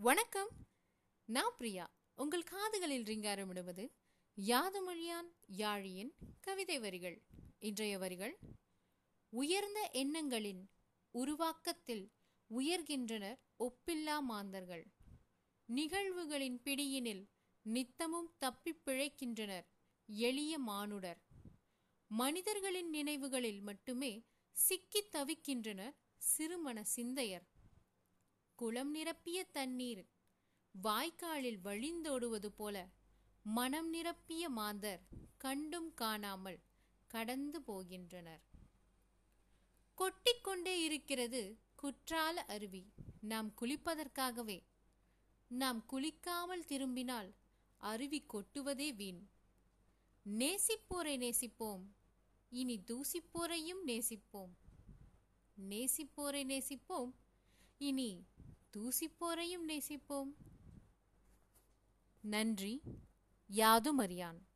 வணக்கம். 0.00 0.48
நான் 1.24 1.54
பிரியா. 1.58 1.90
உங்கள் 2.16 2.42
காதுகளில் 2.42 3.02
ரிங்காரமிடுவது 3.02 3.90
யாதுமொழியான் 4.46 5.32
யாழியின் 5.56 6.12
கவிதை 6.40 6.78
வரிகள். 6.78 7.22
இன்றைய 7.58 7.98
வரிகள் 7.98 8.38
உயர்ந்த 9.28 9.90
எண்ணங்களின் 9.92 10.70
உருவாக்கத்தில் 11.10 12.12
உயர்கின்றனர் 12.58 13.38
ஒப்பில்லா 13.58 14.20
மாந்தர்கள். 14.20 14.86
நிகழ்வுகளின் 15.64 16.60
பிடியினில் 16.64 17.28
நித்தமும் 17.62 18.34
தப்பிப் 18.38 18.80
பிழைக்கின்றனர் 18.84 19.66
எளிய 20.06 20.58
மானுடர். 20.58 21.22
மனிதர்களின் 22.06 22.88
நினைவுகளில் 22.88 23.60
மட்டுமே 23.60 24.24
சிக்கித் 24.52 25.14
தவிக்கின்றனர் 25.14 25.94
சிறுமண 26.16 26.82
சிந்தையர். 26.82 27.56
குளம் 28.58 28.94
நிரப்பிய 28.94 29.50
தண்ணீர். 29.52 30.06
வாய்க்காலில் 30.82 31.58
வழிந்தோடுவது 31.64 32.46
போல 32.46 32.88
மனம் 33.42 33.94
நிரப்பிய 33.94 34.48
மாந்தர் 34.48 35.02
கண்டும் 35.36 35.94
காணாமல் 35.94 36.58
கடந்து 37.06 37.60
போகின்றனர். 37.60 38.40
கொட்டிக்கொண்டே 39.98 40.82
இருக்கிறது 40.82 41.58
குற்றால 41.74 42.44
அருவி. 42.44 42.92
நாம் 43.20 43.54
குளிப்பதற்காகவே. 43.60 44.62
நாம் 45.48 45.84
குளிக்காமல் 45.92 46.64
திரும்பினால் 46.64 47.34
அருவி 47.76 48.24
கொட்டுவதே 48.32 48.94
வீண். 48.94 49.28
நேசிப்போரை 50.38 51.16
நேசிப்போம். 51.16 51.86
இனி 52.50 52.78
தூசிப்போரையும் 52.78 53.82
நேசிப்போம். 53.86 54.52
நேசிப்போரை 55.68 56.44
நேசிப்போம். 56.44 57.12
இனி 57.78 58.26
தூசிப்போரையும் 58.76 59.68
நேசிப்போம். 59.68 60.34
நன்றி 62.20 62.82
யாதும் 63.46 63.98
அறியான். 63.98 64.47